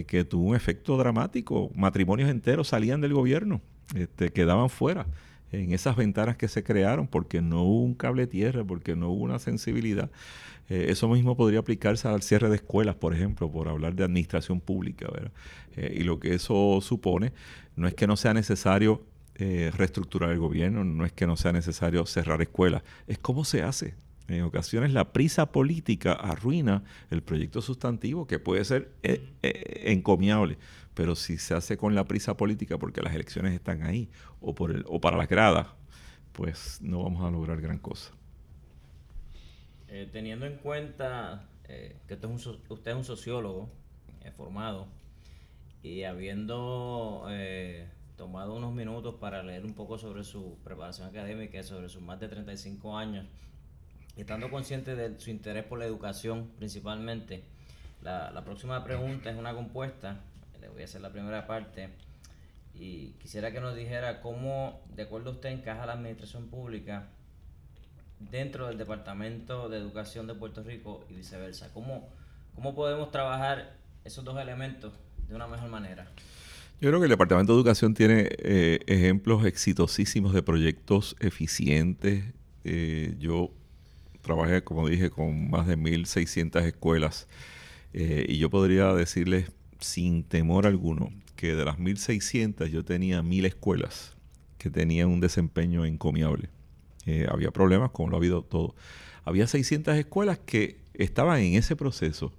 [0.07, 1.69] que tuvo un efecto dramático.
[1.75, 3.59] Matrimonios enteros salían del gobierno,
[3.95, 5.05] este, quedaban fuera
[5.51, 9.25] en esas ventanas que se crearon porque no hubo un cable tierra, porque no hubo
[9.25, 10.09] una sensibilidad.
[10.69, 14.61] Eh, eso mismo podría aplicarse al cierre de escuelas, por ejemplo, por hablar de administración
[14.61, 15.07] pública.
[15.75, 17.33] Eh, y lo que eso supone
[17.75, 19.03] no es que no sea necesario
[19.35, 23.63] eh, reestructurar el gobierno, no es que no sea necesario cerrar escuelas, es cómo se
[23.63, 23.95] hace.
[24.27, 28.91] En ocasiones la prisa política arruina el proyecto sustantivo que puede ser
[29.41, 30.59] encomiable,
[30.93, 34.07] pero si se hace con la prisa política porque las elecciones están ahí
[34.39, 35.69] o, por el, o para las gradas,
[36.31, 38.11] pues no vamos a lograr gran cosa.
[40.11, 43.69] Teniendo en cuenta que usted es un, usted es un sociólogo
[44.35, 44.87] formado
[45.81, 47.25] y habiendo
[48.19, 52.27] tomado unos minutos para leer un poco sobre su preparación académica, sobre sus más de
[52.27, 53.25] 35 años,
[54.17, 57.45] estando consciente de su interés por la educación principalmente,
[58.01, 60.19] la, la próxima pregunta es una compuesta,
[60.59, 61.91] le voy a hacer la primera parte,
[62.73, 67.07] y quisiera que nos dijera cómo, de acuerdo a usted, encaja la administración pública
[68.19, 71.69] dentro del Departamento de Educación de Puerto Rico y viceversa.
[71.73, 72.09] ¿Cómo,
[72.55, 74.93] cómo podemos trabajar esos dos elementos
[75.27, 76.11] de una mejor manera?
[76.81, 82.23] Yo creo que el Departamento de Educación tiene eh, ejemplos exitosísimos de proyectos eficientes.
[82.63, 83.51] Eh, yo
[84.21, 87.27] trabajé, como dije, con más de 1.600 escuelas
[87.93, 93.45] eh, y yo podría decirles sin temor alguno que de las 1.600 yo tenía 1.000
[93.45, 94.15] escuelas
[94.57, 96.49] que tenían un desempeño encomiable.
[97.29, 98.75] Había problemas, como lo ha habido todo.
[99.23, 102.33] Había 600 escuelas que estaban en ese proceso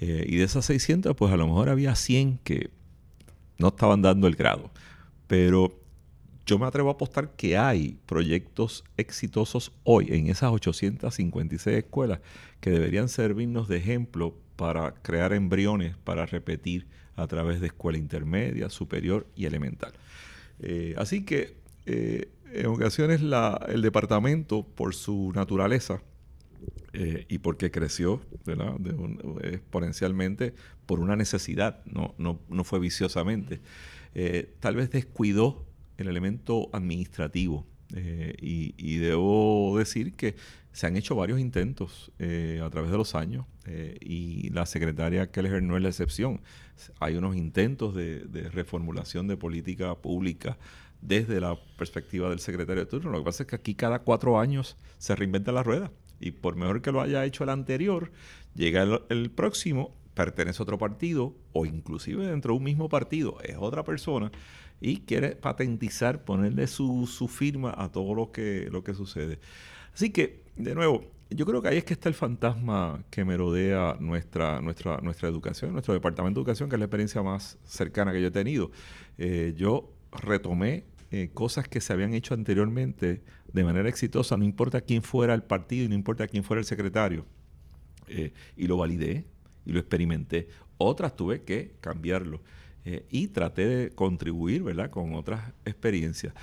[0.00, 2.70] y de esas 600, pues a lo mejor había 100 que
[3.58, 4.70] no estaban dando el grado.
[5.26, 5.78] Pero
[6.48, 12.20] yo me atrevo a apostar que hay proyectos exitosos hoy en esas 856 escuelas
[12.60, 18.70] que deberían servirnos de ejemplo para crear embriones para repetir a través de escuela intermedia,
[18.70, 19.92] superior y elemental.
[20.60, 23.20] Eh, así que eh, en ocasiones
[23.68, 26.00] el departamento, por su naturaleza,
[26.94, 28.22] eh, y porque creció
[29.42, 30.54] exponencialmente
[30.86, 33.60] por una necesidad, no, no, fue viciosamente.
[34.14, 35.66] Eh, tal vez descuidó
[35.98, 40.34] el elemento administrativo eh, y, debo decir que
[40.72, 43.46] se han hecho varios intentos a través de los años
[44.00, 46.40] y la secretaria Keller no es la excepción.
[47.00, 50.56] Hay unos intentos de, de reformulación de política pública
[51.00, 53.10] desde la perspectiva del secretario de turno.
[53.10, 56.56] Lo que pasa es que aquí cada cuatro años se reinventa la rueda y por
[56.56, 58.10] mejor que lo haya hecho el anterior,
[58.54, 63.56] llega el, próximo, pertenece a otro partido o inclusive dentro de un mismo partido es
[63.58, 64.32] otra persona
[64.80, 69.38] y quiere patentizar, ponerle su, firma a todo lo que, lo que sucede.
[69.92, 73.96] Así que, de nuevo, yo creo que ahí es que está el fantasma que merodea
[74.00, 78.20] nuestra, nuestra, nuestra educación, nuestro departamento de educación, que es la experiencia más cercana que
[78.20, 78.70] yo he tenido.
[79.18, 84.82] Eh, yo retomé eh, cosas que se habían hecho anteriormente de manera exitosa, no importa
[84.82, 87.24] quién fuera el partido y no importa quién fuera el secretario.
[88.08, 89.24] Eh, y lo validé
[89.64, 90.48] y lo experimenté.
[90.76, 92.40] Otras tuve que cambiarlo.
[92.84, 96.34] Eh, y traté de contribuir, ¿verdad?, con otras experiencias.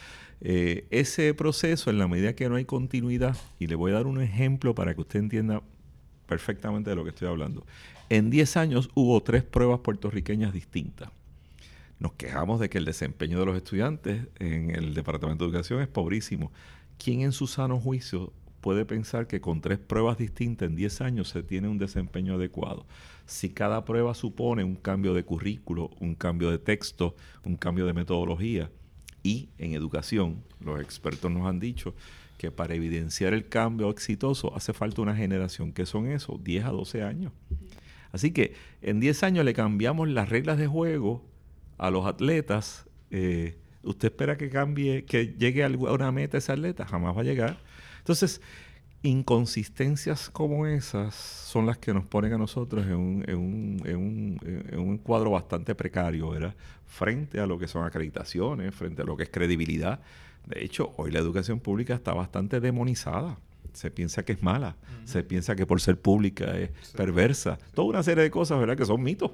[0.41, 4.21] ese proceso, en la medida que no hay continuidad, y le voy a dar un
[4.21, 5.63] ejemplo para que usted entienda
[6.27, 7.65] perfectamente de lo que estoy hablando.
[8.09, 11.09] En 10 años hubo tres pruebas puertorriqueñas distintas
[11.99, 15.87] nos quejamos de que el desempeño de los estudiantes en el Departamento de Educación es
[15.87, 16.51] pobrísimo.
[16.97, 21.29] ¿Quién en su sano juicio puede pensar que con tres pruebas distintas en 10 años
[21.29, 22.85] se tiene un desempeño adecuado?
[23.25, 27.93] Si cada prueba supone un cambio de currículo, un cambio de texto, un cambio de
[27.93, 28.69] metodología,
[29.23, 31.95] y en educación, los expertos nos han dicho
[32.37, 35.71] que para evidenciar el cambio exitoso hace falta una generación.
[35.71, 36.43] ¿Qué son esos?
[36.43, 37.31] 10 a 12 años.
[38.11, 38.53] Así que
[38.83, 41.25] en 10 años le cambiamos las reglas de juego
[41.77, 46.85] a los atletas, eh, ¿usted espera que cambie, que llegue a una meta ese atleta?
[46.85, 47.57] Jamás va a llegar.
[47.99, 48.41] Entonces,
[49.03, 53.97] inconsistencias como esas son las que nos ponen a nosotros en un, en un, en
[53.97, 54.39] un,
[54.71, 56.55] en un cuadro bastante precario, ¿verdad?
[56.87, 59.99] Frente a lo que son acreditaciones, frente a lo que es credibilidad.
[60.45, 63.37] De hecho, hoy la educación pública está bastante demonizada.
[63.73, 67.59] Se piensa que es mala, se piensa que por ser pública es perversa.
[67.73, 68.77] Toda una serie de cosas, ¿verdad?
[68.77, 69.31] Que son mitos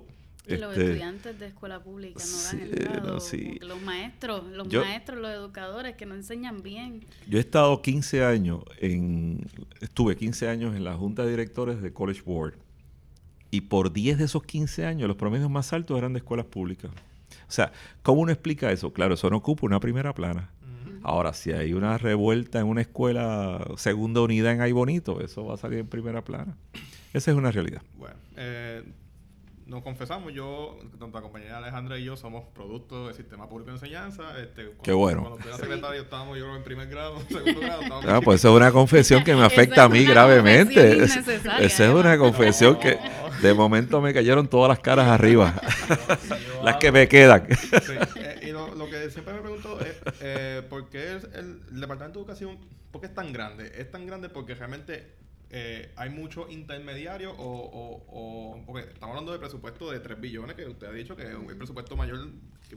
[0.58, 3.20] los este, estudiantes de escuela pública no dan el grado,
[3.62, 7.06] los maestros, los maestros, los educadores que no enseñan bien.
[7.28, 9.46] Yo he estado 15 años en,
[9.80, 12.56] estuve 15 años en la junta de directores de College Board
[13.52, 16.92] y por 10 de esos 15 años los promedios más altos eran de escuelas públicas.
[17.48, 18.94] O sea, ¿cómo uno explica eso?
[18.94, 20.50] Claro, eso no ocupa una primera plana.
[21.04, 25.56] Ahora, si hay una revuelta en una escuela segunda unidad en Ay Bonito, eso va
[25.56, 26.56] a salir en primera plana.
[27.14, 27.82] Esa es una realidad.
[27.98, 28.84] Bueno, eh,
[29.72, 33.78] nos confesamos, yo, tanto la compañera Alejandra y yo somos producto del sistema público de
[33.78, 34.38] enseñanza.
[34.38, 35.22] Este, cuando, Qué bueno.
[35.22, 37.82] Cuando fui secretario estábamos yo en primer grado, segundo grado.
[38.06, 41.04] Ah, pues eso es una confesión que me afecta a mí gravemente.
[41.04, 43.00] Esa es una confesión que
[43.42, 45.54] de momento me cayeron todas las caras arriba.
[46.64, 47.48] las que me quedan.
[48.16, 52.20] Eh, y lo, lo que siempre me pregunto es eh, por qué el, el Departamento
[52.20, 52.58] de Educación,
[52.92, 53.72] ¿por qué es tan grande?
[53.78, 55.16] Es tan grande porque realmente
[55.54, 60.56] eh, hay muchos intermediarios o, o, o, porque estamos hablando de presupuesto de 3 billones
[60.56, 62.30] que usted ha dicho que es un presupuesto mayor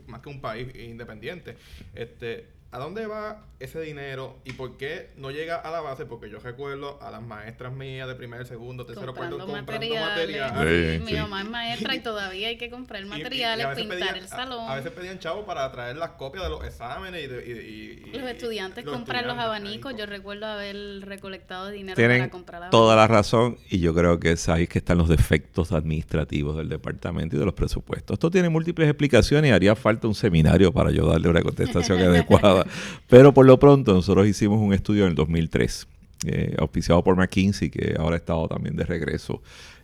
[0.07, 1.55] más que un país independiente.
[1.93, 6.05] Este ¿A dónde va ese dinero y por qué no llega a la base?
[6.05, 11.01] Porque yo recuerdo a las maestras mías de primer, segundo, tercero, cuarto comprando materiales.
[11.01, 14.69] Mi mamá es maestra y todavía hay que comprar materiales, pintar el salón.
[14.69, 18.11] A, veces pedían chavos para traer las copias de los exámenes y...
[18.11, 19.95] los estudiantes compran los abanicos.
[19.97, 22.77] Yo recuerdo haber recolectado dinero para comprar abanicos.
[22.77, 26.67] toda la razón y yo creo que es ahí que están los defectos administrativos del
[26.67, 28.15] departamento y de los presupuestos.
[28.15, 32.64] Esto tiene múltiples explicaciones y haría falta un seminario para yo darle una contestación adecuada.
[33.07, 35.87] Pero por lo pronto nosotros hicimos un estudio en el 2003,
[36.25, 39.41] eh, auspiciado por McKinsey, que ahora ha estado también de regreso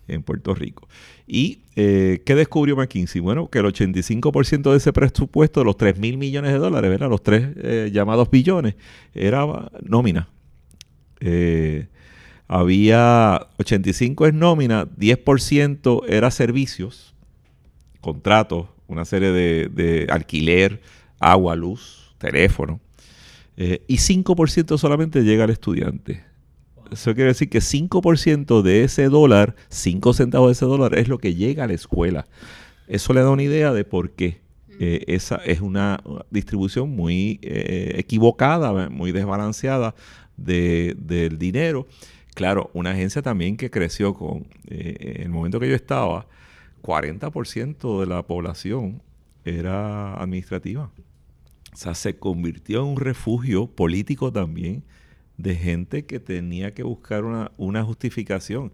[0.08, 0.88] en Puerto Rico.
[1.28, 3.22] ¿Y eh, qué descubrió McKinsey?
[3.22, 7.10] Bueno, que el 85% de ese presupuesto, los 3 mil millones de dólares, ¿verdad?
[7.10, 8.76] los tres eh, llamados billones,
[9.14, 9.46] era
[9.82, 10.30] nómina.
[12.48, 17.14] había 85 es nómina, 10% era servicios,
[18.02, 20.82] contratos, una serie de alquiler,
[21.22, 22.80] agua, luz, teléfono,
[23.58, 26.24] eh, y 5% solamente llega al estudiante.
[26.92, 31.18] Eso quiere decir que 5% de ese dólar, 5 centavos de ese dólar, es lo
[31.18, 32.28] que llega a la escuela.
[32.88, 34.42] Eso le da una idea de por qué.
[34.80, 39.96] Eh, esa es una distribución muy eh, equivocada, muy desbalanceada
[40.38, 41.88] del dinero.
[42.34, 46.26] Claro, una agencia también que creció con, en el momento que yo estaba,
[46.82, 49.02] 40% de la población
[49.46, 50.92] era administrativa.
[51.74, 54.84] O sea, se convirtió en un refugio político también
[55.38, 58.68] de gente que tenía que buscar una, justificación.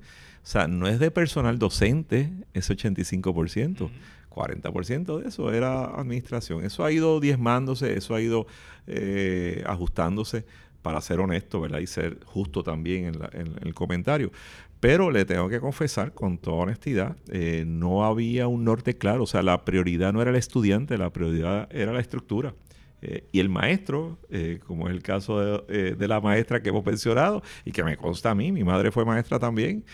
[0.43, 3.89] O sea, no es de personal docente ese 85%.
[4.29, 6.63] 40% de eso era administración.
[6.63, 8.45] Eso ha ido diezmándose, eso ha ido
[8.86, 10.45] eh, ajustándose,
[10.88, 11.79] para ser honesto, ¿verdad?
[11.79, 14.31] Y ser justo también en, el comentario.
[14.79, 19.23] Pero le tengo que confesar con toda honestidad, eh, no había un norte claro.
[19.23, 22.53] O sea, la prioridad no era el estudiante, la prioridad era la estructura.
[23.01, 26.83] Eh, y el maestro, eh, como es el caso eh, de, la maestra que hemos
[26.83, 29.86] mencionado y que me consta a mí, mi madre fue maestra también,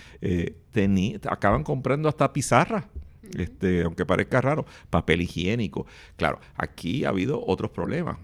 [1.30, 2.90] acaban comprando hasta pizarra.
[3.38, 5.88] Este, aunque parezca raro, papel higiénico.
[6.18, 8.18] Claro, aquí ha habido otros problemas.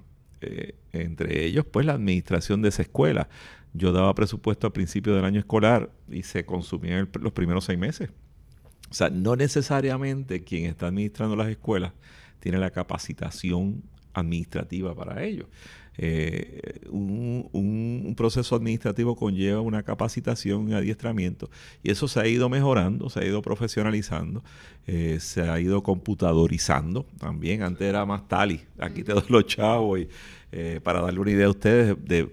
[0.94, 3.28] entre ellos, pues, la administración de esa escuela.
[3.74, 8.10] Yo daba presupuesto al principio del año escolar y se consumía los primeros seis meses.
[8.90, 11.94] O sea, no necesariamente quien está administrando las escuelas
[12.40, 15.48] tiene la capacitación administrativa para ello.
[16.02, 21.50] Eh, un, proceso administrativo conlleva una capacitación y adiestramiento
[21.84, 24.42] y eso se ha ido mejorando, se ha ido profesionalizando,
[24.88, 27.64] eh, se ha ido computadorizando también.
[27.64, 30.08] Antes era más tali, aquí te doy los chavos y
[30.54, 32.30] eh, para darle una idea a ustedes de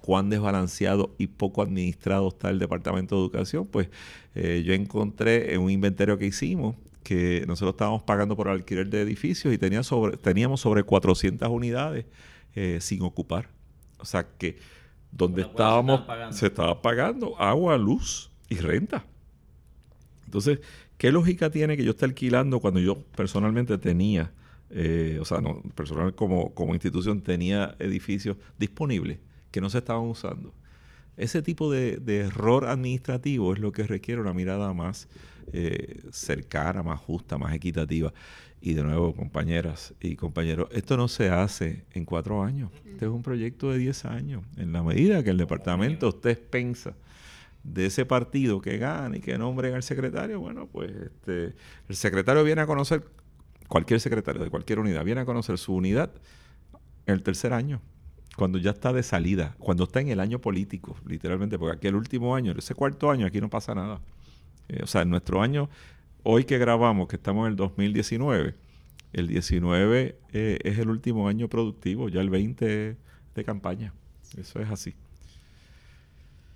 [0.00, 3.88] cuán desbalanceado y poco administrado está el Departamento de Educación, pues
[4.34, 9.52] yo encontré en un inventario que hicimos que nosotros estábamos pagando por alquiler de edificios
[9.52, 12.06] y tenía sobre, teníamos sobre 400 unidades
[12.54, 13.48] eh, sin ocupar.
[13.98, 14.58] O sea que
[15.12, 19.04] donde estábamos se estaba pagando agua, luz y renta.
[20.24, 20.60] Entonces,
[20.96, 24.32] ¿qué lógica tiene que yo esté alquilando cuando yo personalmente tenía,
[24.70, 29.18] eh, o sea, no, personal como, como institución tenía edificios disponibles
[29.50, 30.54] que no se estaban usando?
[31.16, 35.08] Ese tipo de, de error administrativo es lo que requiere una mirada más
[35.52, 38.12] eh, cercana, más justa, más equitativa.
[38.60, 42.70] Y de nuevo, compañeras y compañeros, esto no se hace en cuatro años.
[42.84, 44.42] Este es un proyecto de diez años.
[44.56, 46.94] En la medida que el departamento usted piensa
[47.62, 51.54] de ese partido que gane y que nombren al secretario, bueno, pues este,
[51.88, 53.04] el secretario viene a conocer,
[53.68, 56.10] cualquier secretario de cualquier unidad, viene a conocer su unidad
[57.06, 57.80] en el tercer año
[58.36, 61.94] cuando ya está de salida, cuando está en el año político, literalmente, porque aquí el
[61.94, 64.00] último año, ese cuarto año, aquí no pasa nada.
[64.70, 65.68] Eh, o sea, en nuestro año,
[66.22, 68.54] hoy que grabamos, que estamos en el 2019,
[69.12, 72.96] el 19 eh, es el último año productivo, ya el 20
[73.34, 73.92] de campaña.
[74.38, 74.94] Eso es así.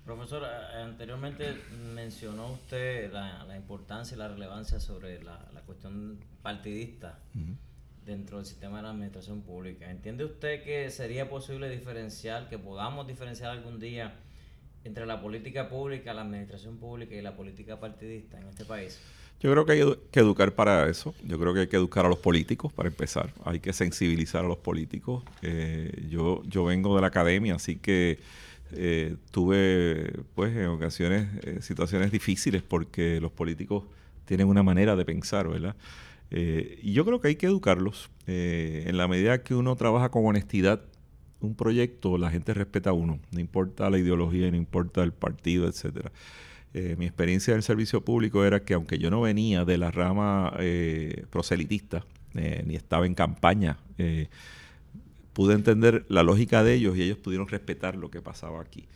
[0.05, 1.57] Profesor, anteriormente
[1.93, 7.19] mencionó usted la, importancia y la relevancia sobre la, cuestión partidista
[8.05, 9.89] dentro del sistema de la administración pública.
[9.89, 14.13] ¿Entiende usted que sería posible diferenciar, que podamos diferenciar algún día
[14.85, 19.01] entre la política pública, la administración pública y la política partidista en este país?
[19.41, 21.13] Yo creo que hay que educar para eso.
[21.23, 23.33] Yo creo que hay que educar a los políticos para empezar.
[23.43, 25.23] Hay que sensibilizar a los políticos.
[25.41, 28.19] Eh, yo, yo vengo de la academia, así que
[28.71, 33.83] eh, tuve, pues, en ocasiones eh, situaciones difíciles porque los políticos
[34.25, 35.75] tienen una manera de pensar, ¿verdad?
[36.31, 38.09] Y yo creo que hay que educarlos.
[38.25, 40.81] En la medida que uno trabaja con honestidad,
[41.41, 45.67] un proyecto, la gente respeta a uno, no importa la ideología, no importa el partido,
[45.67, 46.11] etcétera.
[46.73, 49.91] Eh, mi experiencia en el servicio público era que aunque yo no venía de la
[49.91, 50.53] rama
[51.29, 53.77] proselitista, ni estaba en campaña,
[55.31, 58.87] pude entender la lógica de ellos y ellos pudieron respetar lo que pasaba aquí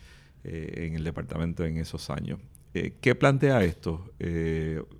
[0.44, 2.38] en el departamento en esos años.
[2.72, 4.12] ¿Qué plantea esto,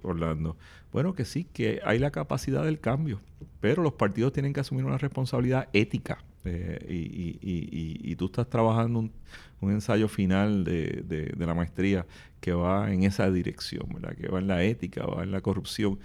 [0.02, 0.56] Orlando?
[0.90, 3.20] Bueno, que sí, que hay la capacidad del cambio,
[3.60, 6.24] pero los partidos tienen que asumir una responsabilidad ética.
[6.44, 9.12] Eh, y, tú estás trabajando un,
[9.70, 12.06] ensayo final de, la maestría
[12.40, 14.16] que va en esa dirección, ¿verdad?
[14.16, 15.98] que va en la ética, va en la corrupción.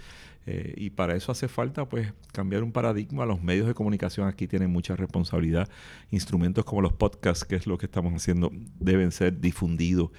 [0.48, 3.26] Eh, y para eso hace falta pues cambiar un paradigma.
[3.26, 5.68] Los medios de comunicación aquí tienen mucha responsabilidad.
[6.10, 10.10] Instrumentos como los podcasts, que es lo que estamos haciendo, deben ser difundidos.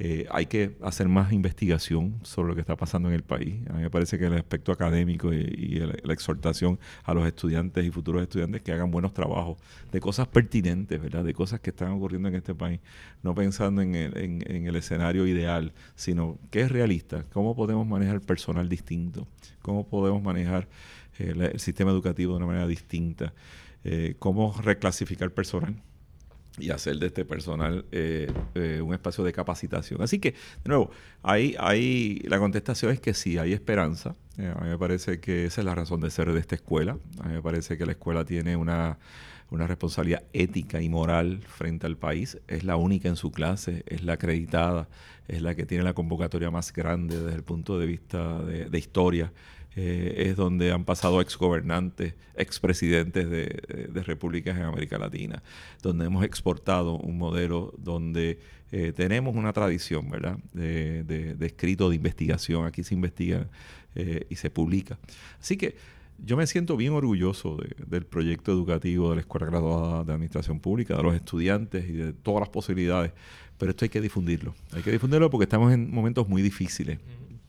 [0.00, 3.60] Eh, hay que hacer más investigación sobre lo que está pasando en el país.
[3.70, 7.90] A mí me parece que el aspecto académico y, la exhortación a los estudiantes y
[7.90, 9.58] futuros estudiantes que hagan buenos trabajos
[9.92, 11.24] de cosas pertinentes, ¿verdad?
[11.24, 12.80] De cosas que están ocurriendo en este país.
[13.22, 17.24] No pensando en el, en el escenario ideal, sino que es realista.
[17.32, 19.28] ¿Cómo podemos manejar personal distinto?
[19.62, 20.68] ¿Cómo podemos manejar
[21.18, 23.32] eh, el sistema educativo de una manera distinta?
[23.84, 25.76] Eh, ¿Cómo reclasificar personal?
[26.58, 30.02] Y hacer de este personal eh, eh, un espacio de capacitación.
[30.02, 30.90] Así que, de nuevo,
[31.22, 34.14] ahí, la contestación es que sí, hay esperanza.
[34.38, 36.96] Eh, a mí me parece que esa es la razón de ser de esta escuela.
[37.20, 38.98] A mí me parece que la escuela tiene una,
[39.50, 42.38] una responsabilidad ética y moral frente al país.
[42.46, 44.88] Es la única en su clase, es la acreditada,
[45.26, 49.32] es la que tiene la convocatoria más grande desde el punto de vista de historia.
[49.76, 55.42] Eh, es donde han pasado exgobernantes, expresidentes de, de repúblicas en América Latina,
[55.82, 58.38] donde hemos exportado un modelo donde
[58.70, 62.66] eh, tenemos una tradición, ¿verdad?, de, de, escrito, de investigación.
[62.66, 63.48] Aquí se investiga
[63.94, 64.98] eh, y se publica.
[65.40, 65.76] Así que
[66.18, 67.56] yo me siento bien orgulloso
[67.86, 72.12] del proyecto educativo de la Escuela Graduada de Administración Pública, de los estudiantes y de
[72.12, 73.12] todas las posibilidades,
[73.58, 74.54] pero esto hay que difundirlo.
[74.72, 76.98] Hay que difundirlo porque estamos en momentos muy difíciles,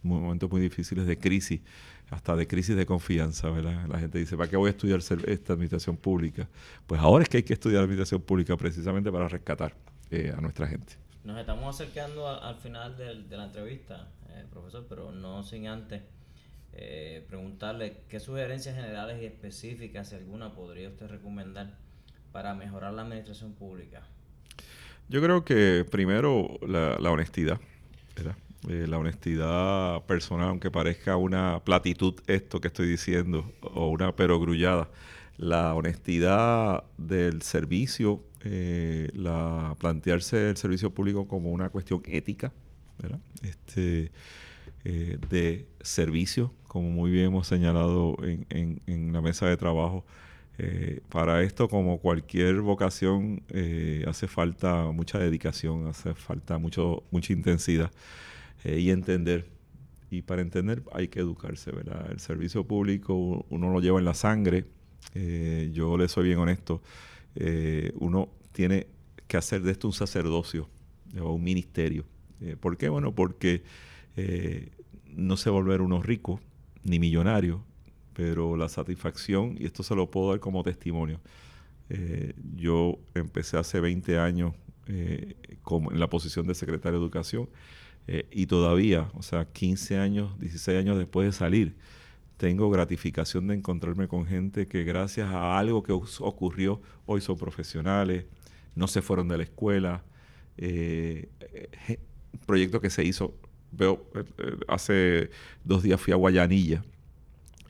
[0.02, 1.62] momentos muy difíciles de crisis
[2.10, 3.88] hasta de crisis de confianza, ¿verdad?
[3.88, 6.48] La gente dice, ¿para qué voy a estudiar esta administración pública?
[6.86, 9.74] Pues ahora es que hay que estudiar administración pública precisamente para rescatar
[10.12, 10.94] eh, a nuestra gente.
[11.24, 16.04] Nos estamos acercando al final de, la entrevista, eh, profesor, pero no sin antes
[16.74, 21.78] eh, preguntarle qué sugerencias generales y específicas, si alguna, podría usted recomendar
[22.32, 24.04] para mejorar la administración pública.
[25.08, 27.60] Yo creo que primero la, la honestidad,
[28.16, 28.36] ¿verdad?
[28.68, 34.90] Eh, la honestidad personal, aunque parezca una platitud esto que estoy diciendo, o una perogrullada,
[35.38, 42.52] la honestidad del servicio, eh, la plantearse el servicio público como una cuestión ética,
[43.44, 44.12] Este,
[44.86, 50.06] eh, de servicio, como muy bien hemos señalado en, en, la mesa de trabajo.
[51.10, 53.44] para esto, como cualquier vocación,
[54.08, 57.92] hace falta mucha dedicación, hace falta mucho, mucha intensidad.
[58.66, 59.46] Eh, y entender.
[60.10, 62.12] Y para entender hay que educarse, ¿verdad?
[62.12, 64.66] El servicio público uno lo lleva en la sangre.
[65.14, 66.82] Eh, yo le soy bien honesto.
[67.36, 68.88] Eh, uno tiene
[69.28, 70.68] que hacer de esto un sacerdocio
[71.20, 72.06] o un ministerio.
[72.60, 72.90] ¿Por qué?
[72.90, 73.64] Bueno, porque
[75.16, 76.42] no se volver uno rico
[76.84, 77.64] ni millonario,
[78.14, 81.22] pero la satisfacción, y esto se lo puedo dar como testimonio.
[82.56, 84.54] yo empecé hace 20 años
[85.64, 87.48] como en la posición de secretario de Educación
[88.08, 91.76] eh, y todavía, o sea, 15 años, 16 años después de salir,
[92.38, 98.26] tengo gratificación de encontrarme con gente que gracias a algo que ocurrió hoy son profesionales,
[98.76, 100.04] no se fueron de la escuela,
[100.58, 102.00] eh, eh
[102.46, 103.34] proyecto que se hizo,
[103.72, 104.06] veo,
[104.68, 105.30] hace
[105.64, 106.84] dos días fui a Guayanilla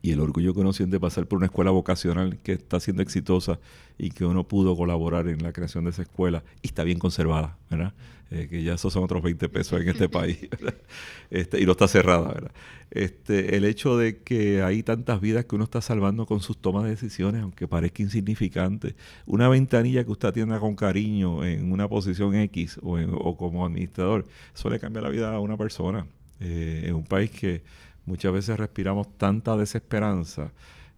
[0.05, 3.59] y el orgullo que uno siente pasar por una escuela vocacional que está siendo exitosa
[3.97, 7.57] y que uno pudo colaborar en la creación de esa escuela y está bien conservada,
[7.71, 7.91] ¿verdad?
[8.29, 10.37] Eh, que ya esos son otros 20 pesos en este país,
[11.31, 12.51] Este, y no está cerrada, ¿verdad?
[12.91, 16.83] Este, el hecho de que hay tantas vidas que uno está salvando con sus tomas
[16.83, 18.95] de decisiones, aunque parezca insignificante,
[19.25, 24.69] una ventanilla que usted atienda con cariño en una posición X o, como administrador, eso
[24.69, 26.05] le cambia la vida a una persona.
[26.41, 27.63] Eh, en un país que
[28.05, 30.51] muchas veces respiramos tanta desesperanza,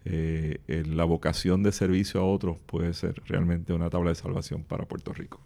[0.09, 4.85] eh, la vocación de servicio a otros puede ser realmente una tabla de salvación para
[4.85, 5.41] Puerto Rico.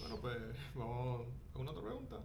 [0.00, 0.36] Bueno, pues
[0.74, 1.22] vamos
[1.54, 2.16] otra pregunta.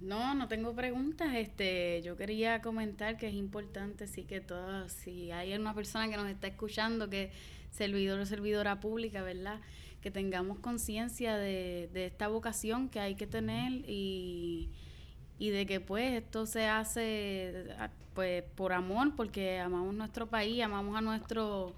[0.00, 1.34] No, no tengo preguntas.
[1.34, 6.16] Este, yo quería comentar que es importante sí que todas, si hay una persona que
[6.16, 7.32] nos está escuchando que
[7.70, 9.60] servidor o servidora pública, ¿verdad?
[10.00, 14.70] Que tengamos conciencia de, de esta vocación que hay que tener y
[15.42, 17.66] y de que pues esto se hace
[18.14, 21.72] pues por amor, porque amamos nuestro país, amamos a nuestros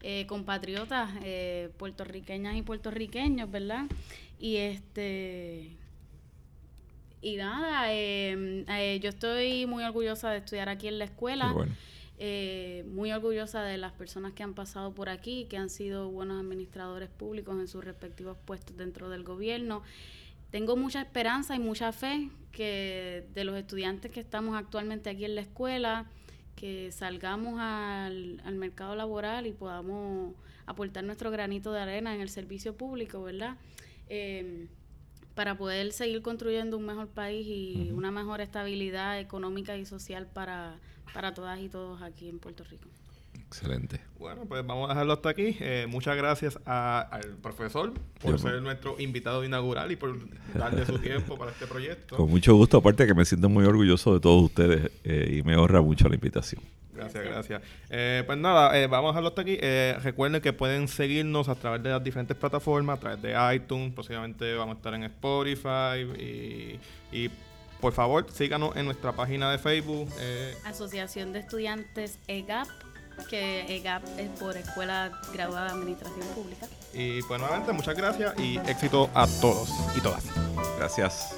[0.00, 3.84] eh, compatriotas eh, puertorriqueñas y puertorriqueños, ¿verdad?
[4.38, 5.68] Y este
[7.20, 11.54] y nada, em, eh, yo estoy muy orgullosa de estudiar aquí en la escuela.
[12.86, 17.10] muy orgullosa de las personas que han pasado por aquí, que han sido buenos administradores
[17.10, 19.82] públicos en sus respectivos puestos dentro del gobierno.
[20.50, 25.36] Tengo mucha esperanza y mucha fe que de los estudiantes que estamos actualmente aquí en
[25.36, 26.06] la escuela,
[26.56, 30.34] que salgamos al, mercado laboral y podamos
[30.66, 33.56] aportar nuestro granito de arena en el servicio público, ¿verdad?
[34.08, 34.68] Em,
[35.34, 40.78] para poder seguir construyendo un mejor país y una mejor estabilidad económica y social para,
[41.14, 42.88] para todas y todos aquí en Puerto Rico.
[43.50, 44.00] Excelente.
[44.20, 45.56] Bueno, pues vamos a dejarlo hasta aquí.
[45.58, 47.92] Eh, muchas gracias al profesor
[48.22, 50.16] por ser nuestro invitado inaugural y por
[50.54, 52.16] darle su tiempo para este proyecto.
[52.16, 55.56] Con mucho gusto, aparte que me siento muy orgulloso de todos ustedes eh, y me
[55.56, 56.62] honra mucho la invitación.
[56.94, 57.62] Gracias, gracias.
[57.88, 59.58] Eh, pues nada, vamos a dejarlo hasta aquí.
[60.00, 64.54] recuerden que pueden seguirnos a través de las diferentes plataformas, a través de iTunes, posiblemente
[64.54, 66.78] vamos a estar en Spotify y,
[67.10, 67.30] y
[67.80, 70.08] por favor síganos en nuestra página de Facebook.
[70.64, 72.68] Asociación de Estudiantes EGAP
[73.26, 76.66] que EGAP es por Escuela Graduada de Administración Pública.
[76.92, 80.24] Y pues nuevamente, muchas gracias y éxito a todos y todas.
[80.78, 81.34] Gracias.